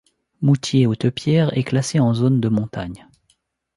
[0.41, 3.07] Mouthier-Haute-Pierre est classée en zone de montagne.